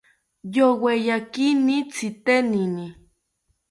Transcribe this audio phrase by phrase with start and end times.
[0.55, 2.85] Yoweyakini tzitenini